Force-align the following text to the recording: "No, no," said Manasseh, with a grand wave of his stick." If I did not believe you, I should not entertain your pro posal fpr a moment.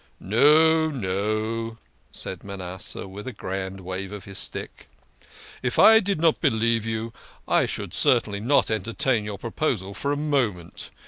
"No, 0.19 0.89
no," 0.89 1.77
said 2.11 2.43
Manasseh, 2.43 3.07
with 3.07 3.27
a 3.27 3.31
grand 3.31 3.81
wave 3.81 4.11
of 4.11 4.23
his 4.25 4.39
stick." 4.39 4.89
If 5.61 5.77
I 5.77 5.99
did 5.99 6.19
not 6.19 6.41
believe 6.41 6.87
you, 6.87 7.13
I 7.47 7.67
should 7.67 7.95
not 8.47 8.71
entertain 8.71 9.25
your 9.25 9.37
pro 9.37 9.51
posal 9.51 9.93
fpr 9.93 10.13
a 10.13 10.17
moment. 10.17 10.89